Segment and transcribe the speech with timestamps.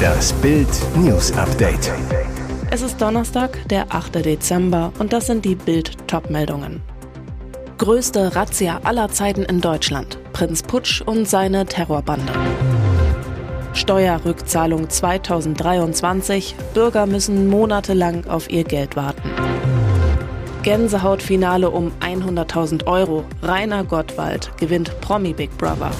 [0.00, 1.92] Das Bild News Update.
[2.70, 4.24] Es ist Donnerstag, der 8.
[4.24, 6.82] Dezember und das sind die Bild Topmeldungen.
[7.78, 10.18] Größte Razzia aller Zeiten in Deutschland.
[10.32, 12.32] Prinz Putsch und seine Terrorbande.
[13.72, 16.54] Steuerrückzahlung 2023.
[16.74, 19.30] Bürger müssen monatelang auf ihr Geld warten.
[20.62, 23.24] Gänsehautfinale um 100.000 Euro.
[23.42, 25.90] Rainer Gottwald gewinnt Promi Big Brother.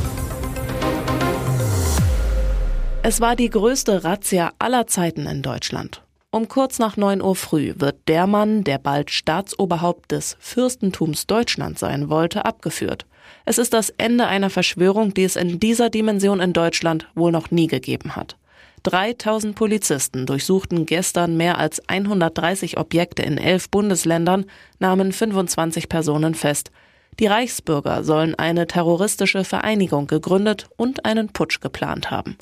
[3.10, 6.04] Es war die größte Razzia aller Zeiten in Deutschland.
[6.30, 11.76] Um kurz nach 9 Uhr früh wird der Mann, der bald Staatsoberhaupt des Fürstentums Deutschland
[11.76, 13.06] sein wollte, abgeführt.
[13.44, 17.50] Es ist das Ende einer Verschwörung, die es in dieser Dimension in Deutschland wohl noch
[17.50, 18.36] nie gegeben hat.
[18.84, 24.44] 3000 Polizisten durchsuchten gestern mehr als 130 Objekte in elf Bundesländern,
[24.78, 26.70] nahmen 25 Personen fest.
[27.18, 32.36] Die Reichsbürger sollen eine terroristische Vereinigung gegründet und einen Putsch geplant haben.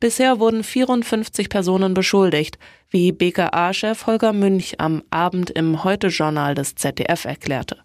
[0.00, 2.56] Bisher wurden 54 Personen beschuldigt,
[2.88, 7.78] wie BKA-Chef Holger Münch am Abend im Heute-Journal des ZDF erklärte.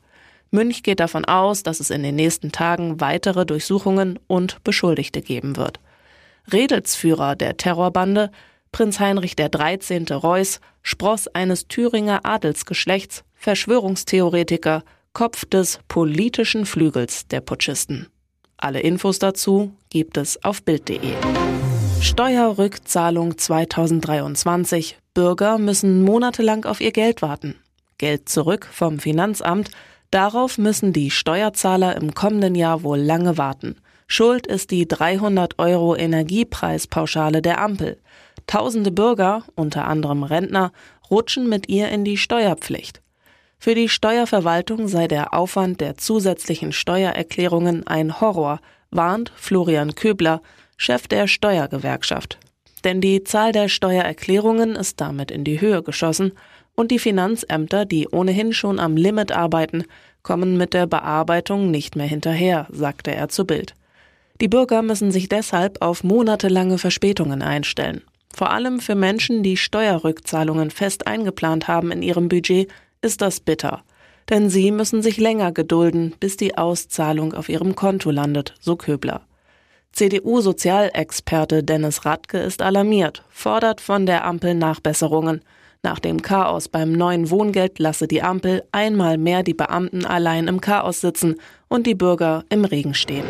[0.51, 5.57] Münch geht davon aus, dass es in den nächsten Tagen weitere Durchsuchungen und Beschuldigte geben
[5.57, 5.79] wird.
[6.51, 8.29] Redelsführer der Terrorbande,
[8.71, 10.05] Prinz Heinrich der 13.
[10.05, 18.07] Reuß, Spross eines Thüringer Adelsgeschlechts, Verschwörungstheoretiker, Kopf des politischen Flügels der Putschisten.
[18.57, 21.13] Alle Infos dazu gibt es auf Bild.de.
[22.03, 24.97] Steuerrückzahlung 2023.
[25.13, 27.55] Bürger müssen monatelang auf ihr Geld warten.
[27.97, 29.71] Geld zurück vom Finanzamt.
[30.11, 33.77] Darauf müssen die Steuerzahler im kommenden Jahr wohl lange warten.
[34.05, 37.97] Schuld ist die 300 Euro Energiepreispauschale der Ampel.
[38.47, 40.73] Tausende Bürger, unter anderem Rentner,
[41.09, 43.01] rutschen mit ihr in die Steuerpflicht.
[43.57, 48.59] Für die Steuerverwaltung sei der Aufwand der zusätzlichen Steuererklärungen ein Horror,
[48.91, 50.41] warnt Florian Köbler,
[50.77, 52.39] Chef der Steuergewerkschaft.
[52.83, 56.33] Denn die Zahl der Steuererklärungen ist damit in die Höhe geschossen
[56.75, 59.85] und die Finanzämter, die ohnehin schon am Limit arbeiten,
[60.22, 63.73] kommen mit der Bearbeitung nicht mehr hinterher, sagte er zu Bild.
[64.41, 68.01] Die Bürger müssen sich deshalb auf monatelange Verspätungen einstellen.
[68.34, 72.69] Vor allem für Menschen, die Steuerrückzahlungen fest eingeplant haben in ihrem Budget,
[73.01, 73.84] ist das bitter.
[74.29, 79.22] Denn sie müssen sich länger gedulden, bis die Auszahlung auf ihrem Konto landet, so Köbler.
[79.93, 85.41] CDU-Sozialexperte Dennis Radke ist alarmiert, fordert von der Ampel Nachbesserungen.
[85.83, 90.61] Nach dem Chaos beim neuen Wohngeld lasse die Ampel einmal mehr die Beamten allein im
[90.61, 91.35] Chaos sitzen
[91.67, 93.25] und die Bürger im Regen stehen.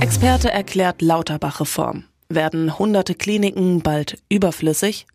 [0.00, 2.04] Experte erklärt Lauterbach-Reform.
[2.28, 5.06] Werden hunderte Kliniken bald überflüssig?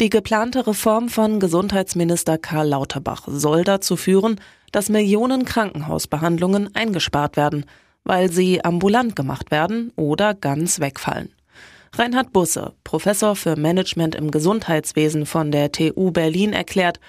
[0.00, 4.40] Die geplante Reform von Gesundheitsminister Karl Lauterbach soll dazu führen,
[4.72, 7.64] dass Millionen Krankenhausbehandlungen eingespart werden–
[8.04, 11.32] weil sie ambulant gemacht werden oder ganz wegfallen.
[11.94, 17.00] Reinhard Busse, Professor für Management im Gesundheitswesen von der TU Berlin, erklärt,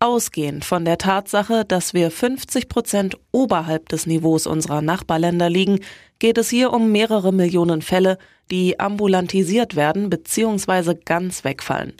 [0.00, 5.80] ausgehend von der Tatsache, dass wir 50 Prozent oberhalb des Niveaus unserer Nachbarländer liegen,
[6.20, 8.16] geht es hier um mehrere Millionen Fälle,
[8.50, 10.94] die ambulantisiert werden bzw.
[11.04, 11.94] ganz wegfallen.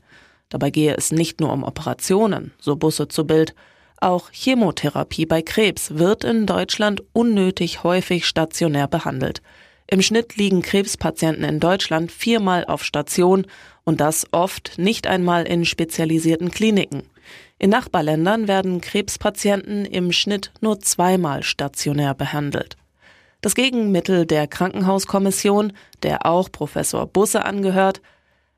[0.49, 3.55] Dabei gehe es nicht nur um Operationen, so Busse zu Bild,
[4.01, 9.43] auch Chemotherapie bei Krebs wird in Deutschland unnötig häufig stationär behandelt.
[9.91, 13.47] Im Schnitt liegen Krebspatienten in Deutschland viermal auf Station
[13.85, 17.05] und das oft nicht einmal in spezialisierten Kliniken.
[17.59, 22.77] In Nachbarländern werden Krebspatienten im Schnitt nur zweimal stationär behandelt.
[23.41, 25.73] Das Gegenmittel der Krankenhauskommission,
[26.03, 28.03] der auch Professor Busse angehört,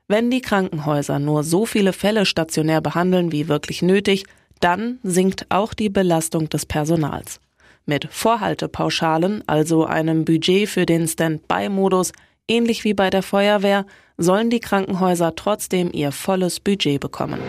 [0.07, 4.25] wenn die Krankenhäuser nur so viele Fälle stationär behandeln wie wirklich nötig,
[4.63, 7.39] dann sinkt auch die Belastung des Personals.
[7.85, 12.13] Mit Vorhaltepauschalen, also einem Budget für den Stand-by-Modus,
[12.47, 13.85] ähnlich wie bei der Feuerwehr,
[14.17, 17.39] sollen die Krankenhäuser trotzdem ihr volles Budget bekommen.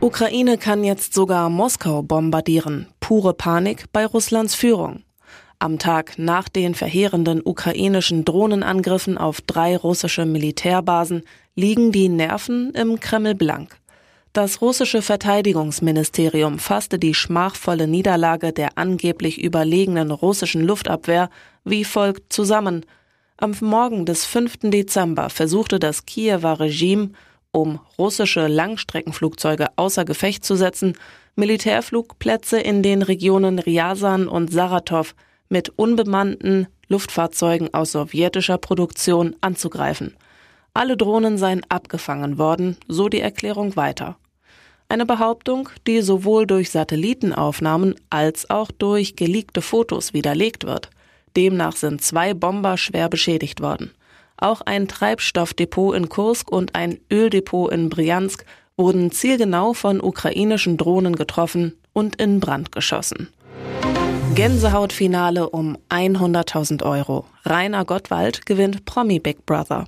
[0.00, 2.86] Ukraine kann jetzt sogar Moskau bombardieren.
[3.00, 5.02] Pure Panik bei Russlands Führung.
[5.58, 11.22] Am Tag nach den verheerenden ukrainischen Drohnenangriffen auf drei russische Militärbasen
[11.54, 13.78] liegen die Nerven im Kreml blank.
[14.36, 21.30] Das russische Verteidigungsministerium fasste die schmachvolle Niederlage der angeblich überlegenen russischen Luftabwehr
[21.64, 22.84] wie folgt zusammen.
[23.38, 24.58] Am Morgen des 5.
[24.64, 27.12] Dezember versuchte das Kiewer Regime,
[27.50, 30.98] um russische Langstreckenflugzeuge außer Gefecht zu setzen,
[31.36, 35.14] Militärflugplätze in den Regionen Ryazan und Saratow
[35.48, 40.14] mit unbemannten Luftfahrzeugen aus sowjetischer Produktion anzugreifen.
[40.74, 44.18] Alle Drohnen seien abgefangen worden, so die Erklärung weiter.
[44.88, 50.90] Eine Behauptung, die sowohl durch Satellitenaufnahmen als auch durch geleakte Fotos widerlegt wird.
[51.36, 53.90] Demnach sind zwei Bomber schwer beschädigt worden.
[54.36, 58.44] Auch ein Treibstoffdepot in Kursk und ein Öldepot in Briansk
[58.76, 63.28] wurden zielgenau von ukrainischen Drohnen getroffen und in Brand geschossen.
[64.34, 67.24] Gänsehautfinale um 100.000 Euro.
[67.44, 69.86] Rainer Gottwald gewinnt Promi Big Brother.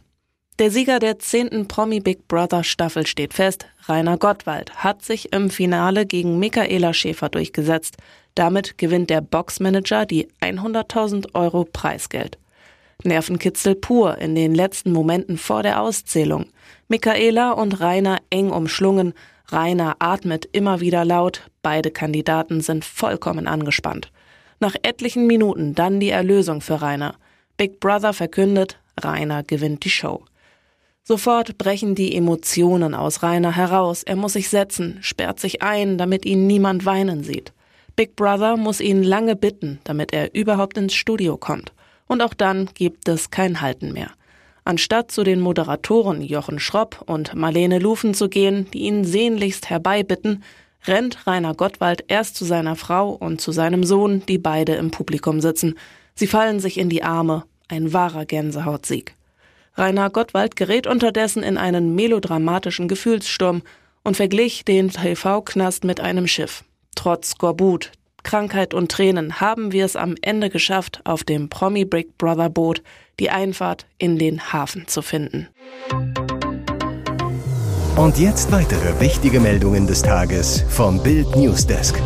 [0.58, 3.66] Der Sieger der zehnten Promi Big Brother Staffel steht fest.
[3.87, 7.96] Rainer Gottwald hat sich im Finale gegen Michaela Schäfer durchgesetzt.
[8.34, 12.38] Damit gewinnt der Boxmanager die 100.000 Euro Preisgeld.
[13.05, 16.46] Nervenkitzel pur in den letzten Momenten vor der Auszählung.
[16.88, 19.14] Michaela und Rainer eng umschlungen.
[19.46, 21.49] Rainer atmet immer wieder laut.
[21.62, 24.10] Beide Kandidaten sind vollkommen angespannt.
[24.58, 27.14] Nach etlichen Minuten dann die Erlösung für Rainer.
[27.56, 30.25] Big Brother verkündet, Rainer gewinnt die Show.
[31.08, 34.02] Sofort brechen die Emotionen aus Rainer heraus.
[34.02, 37.55] Er muss sich setzen, sperrt sich ein, damit ihn niemand weinen sieht.
[37.96, 41.72] Big Brother muss ihn lange bitten, damit er überhaupt ins Studio kommt.
[42.08, 44.10] Und auch dann gibt es kein Halten mehr.
[44.64, 50.43] Anstatt zu den Moderatoren Jochen Schropp und Marlene Lufen zu gehen, die ihn sehnlichst herbeibitten,
[50.87, 55.40] rennt Rainer Gottwald erst zu seiner Frau und zu seinem Sohn, die beide im Publikum
[55.40, 55.78] sitzen.
[56.14, 57.44] Sie fallen sich in die Arme.
[57.66, 59.18] Ein wahrer Gänsehautsieg.
[59.79, 63.63] Rainer Gottwald gerät unterdessen in einen melodramatischen Gefühlssturm
[64.03, 66.65] und verglich den TV-Knast mit einem Schiff.
[66.95, 67.93] Trotz Skorbut,
[68.25, 72.83] Krankheit und Tränen haben wir es am Ende geschafft, auf dem Promi Big Brother Boot
[73.21, 75.49] die Einfahrt in den Hafen zu finden.
[77.97, 82.01] Und jetzt weitere wichtige Meldungen des Tages vom Bild Newsdesk.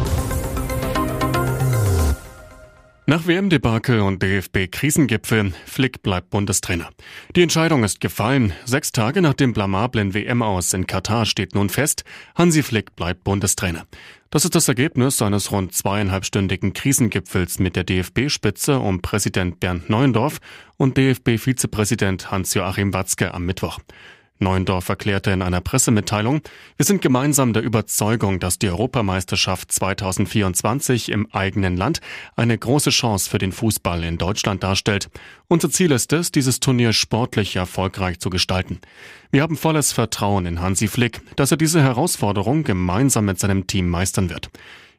[3.05, 6.91] Nach WM-Debakel und DFB-Krisengipfel, Flick bleibt Bundestrainer.
[7.35, 8.53] Die Entscheidung ist gefallen.
[8.65, 12.05] Sechs Tage nach dem blamablen WM-Aus in Katar steht nun fest,
[12.37, 13.87] Hansi Flick bleibt Bundestrainer.
[14.31, 20.39] Das ist das Ergebnis eines rund zweieinhalbstündigen Krisengipfels mit der DFB-Spitze um Präsident Bernd Neuendorf
[20.77, 23.81] und DFB-Vizepräsident Hans-Joachim Watzke am Mittwoch.
[24.43, 26.43] Neuendorf erklärte in einer Pressemitteilung,
[26.77, 32.01] wir sind gemeinsam der Überzeugung, dass die Europameisterschaft 2024 im eigenen Land
[32.37, 35.09] eine große Chance für den Fußball in Deutschland darstellt.
[35.49, 38.81] Unser Ziel ist es, dieses Turnier sportlich erfolgreich zu gestalten.
[39.31, 43.89] Wir haben volles Vertrauen in Hansi Flick, dass er diese Herausforderung gemeinsam mit seinem Team
[43.89, 44.51] meistern wird.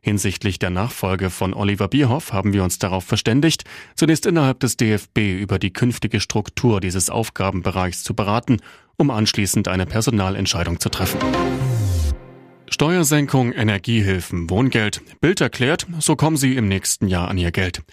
[0.06, 3.64] Hinsichtlich der Nachfolge von Oliver Bierhoff haben wir uns darauf verständigt,
[3.96, 8.58] zunächst innerhalb des DFB über die künftige Struktur dieses Aufgabenbereichs zu beraten
[8.98, 11.20] um anschließend eine Personalentscheidung zu treffen.
[12.70, 15.02] Steuersenkung, Energiehilfen, Wohngeld.
[15.22, 17.84] Bild erklärt, so kommen sie im nächsten Jahr an ihr Geld.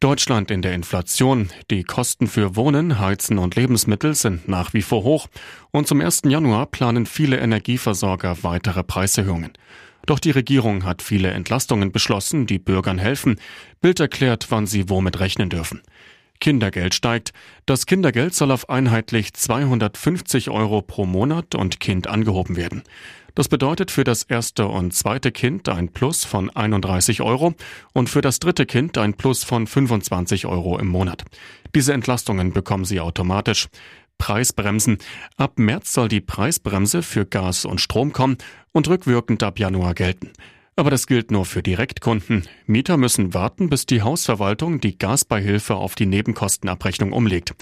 [0.00, 1.50] Deutschland in der Inflation.
[1.70, 5.28] Die Kosten für Wohnen, Heizen und Lebensmittel sind nach wie vor hoch
[5.70, 6.22] und zum 1.
[6.26, 9.52] Januar planen viele Energieversorger weitere Preiserhöhungen.
[10.06, 13.36] Doch die Regierung hat viele Entlastungen beschlossen, die Bürgern helfen.
[13.80, 15.80] Bild erklärt, wann sie womit rechnen dürfen.
[16.44, 17.32] Kindergeld steigt.
[17.64, 22.82] Das Kindergeld soll auf einheitlich 250 Euro pro Monat und Kind angehoben werden.
[23.34, 27.54] Das bedeutet für das erste und zweite Kind ein Plus von 31 Euro
[27.94, 31.24] und für das dritte Kind ein Plus von 25 Euro im Monat.
[31.74, 33.68] Diese Entlastungen bekommen Sie automatisch.
[34.18, 34.98] Preisbremsen.
[35.38, 38.36] Ab März soll die Preisbremse für Gas und Strom kommen
[38.72, 40.30] und rückwirkend ab Januar gelten.
[40.76, 42.48] Aber das gilt nur für Direktkunden.
[42.66, 47.54] Mieter müssen warten, bis die Hausverwaltung die Gasbeihilfe auf die Nebenkostenabrechnung umlegt.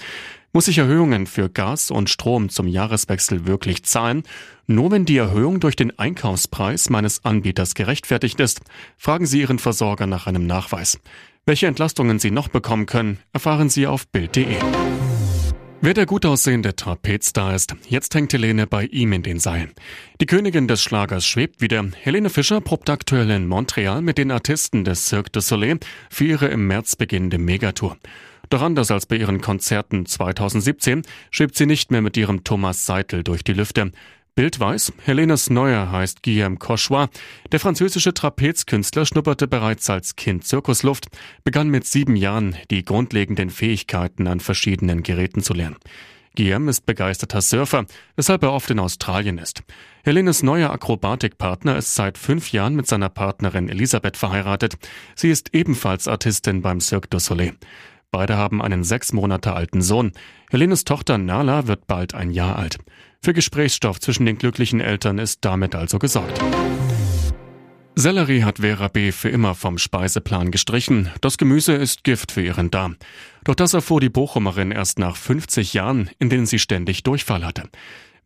[0.55, 4.23] Muss ich Erhöhungen für Gas und Strom zum Jahreswechsel wirklich zahlen?
[4.67, 8.61] Nur wenn die Erhöhung durch den Einkaufspreis meines Anbieters gerechtfertigt ist,
[8.97, 10.99] fragen Sie Ihren Versorger nach einem Nachweis.
[11.45, 14.57] Welche Entlastungen Sie noch bekommen können, erfahren Sie auf Bild.de.
[15.85, 19.73] Wer der gut aussehende Trapezstar ist, jetzt hängt Helene bei ihm in den Seilen.
[20.21, 21.85] Die Königin des Schlagers schwebt wieder.
[22.01, 26.47] Helene Fischer probt aktuell in Montreal mit den Artisten des Cirque du Soleil für ihre
[26.47, 27.97] im März beginnende Megatour.
[28.49, 33.25] Doch anders als bei ihren Konzerten 2017 schwebt sie nicht mehr mit ihrem Thomas Seitel
[33.25, 33.91] durch die Lüfte.
[34.35, 37.09] Bild weiß, Helenes Neuer heißt Guillaume Cauchois.
[37.51, 41.09] Der französische Trapezkünstler schnupperte bereits als Kind Zirkusluft,
[41.45, 45.77] begann mit sieben Jahren die grundlegenden Fähigkeiten an verschiedenen Geräten zu lernen.
[46.35, 47.85] Guillaume ist begeisterter Surfer,
[48.17, 49.65] weshalb er oft in Australien ist.
[50.03, 54.77] Helenes neuer Akrobatikpartner ist seit fünf Jahren mit seiner Partnerin Elisabeth verheiratet.
[55.15, 57.53] Sie ist ebenfalls Artistin beim Cirque du Soleil.
[58.11, 60.13] Beide haben einen sechs Monate alten Sohn.
[60.51, 62.79] Helenes Tochter Nala wird bald ein Jahr alt.
[63.25, 66.41] Für Gesprächsstoff zwischen den glücklichen Eltern ist damit also gesorgt.
[67.95, 69.13] Sellerie hat Vera B.
[69.13, 71.09] für immer vom Speiseplan gestrichen.
[71.21, 72.97] Das Gemüse ist Gift für ihren Darm.
[73.45, 77.69] Doch das erfuhr die Bochumerin erst nach 50 Jahren, in denen sie ständig Durchfall hatte.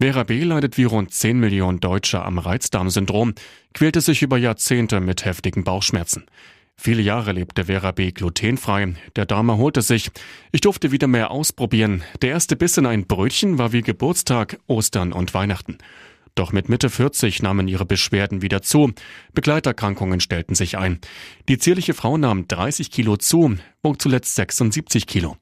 [0.01, 0.43] Vera B.
[0.45, 3.35] leidet wie rund 10 Millionen Deutsche am Reizdarmsyndrom,
[3.75, 6.25] quälte sich über Jahrzehnte mit heftigen Bauchschmerzen.
[6.79, 8.13] Viele Jahre lebte Vera B.
[8.13, 8.95] glutenfrei.
[9.17, 10.11] Der Darm erholte sich.
[10.53, 12.05] Ich durfte wieder mehr ausprobieren.
[12.23, 15.79] Der erste Biss in ein Brötchen war wie Geburtstag, Ostern und Weihnachten.
[16.37, 18.93] Doch mit Mitte 40 nahmen ihre Beschwerden wieder zu.
[19.33, 21.01] Begleiterkrankungen stellten sich ein.
[21.49, 25.39] Die zierliche Frau nahm 30 Kilo zu, wog zuletzt 76 Kilo.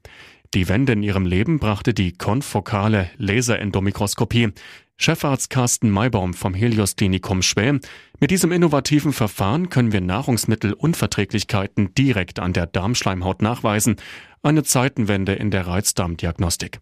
[0.53, 4.53] Die Wende in ihrem Leben brachte die konfokale Laserendomikroskopie.
[4.97, 7.81] Chefarzt Carsten Maybaum vom Helios Klinikum Schwäm.
[8.19, 13.97] Mit diesem innovativen Verfahren können wir Nahrungsmittelunverträglichkeiten direkt an der Darmschleimhaut nachweisen.
[14.41, 16.79] Eine Zeitenwende in der Reizdarmdiagnostik.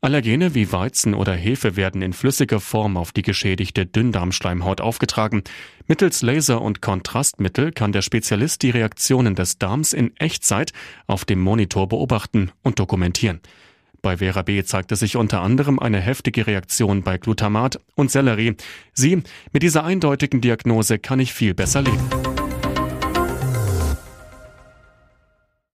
[0.00, 5.44] Allergene wie Weizen oder Hefe werden in flüssiger Form auf die geschädigte Dünndarmschleimhaut aufgetragen.
[5.86, 10.72] Mittels Laser- und Kontrastmittel kann der Spezialist die Reaktionen des Darms in Echtzeit
[11.06, 13.40] auf dem Monitor beobachten und dokumentieren.
[14.02, 14.64] Bei Vera B.
[14.64, 18.56] zeigte sich unter anderem eine heftige Reaktion bei Glutamat und Sellerie.
[18.92, 22.31] Sie, mit dieser eindeutigen Diagnose kann ich viel besser leben.